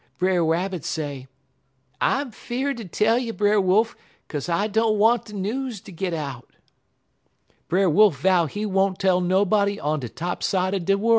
Brer 0.17 0.43
Rabbit 0.43 0.83
say: 0.83 1.27
"'I'm 2.01 2.31
fear'd 2.31 2.77
ter 2.77 2.85
tell 2.85 3.19
you, 3.19 3.33
Brer 3.33 3.61
Wolf, 3.61 3.95
'kaze 4.29 4.49
I 4.49 4.65
don't 4.65 4.97
want 4.97 5.25
de 5.25 5.33
news 5.35 5.79
ter 5.79 5.91
git 5.91 6.11
out.' 6.11 6.55
"Brer 7.67 7.87
Wolf 7.87 8.19
vow 8.19 8.47
he 8.47 8.65
won't 8.65 8.97
tell 8.97 9.21
nobody 9.21 9.79
on 9.79 9.99
de 9.99 10.09
top 10.09 10.41
side 10.41 10.73
er 10.73 10.79
de 10.79 10.97
worl'. 10.97 11.09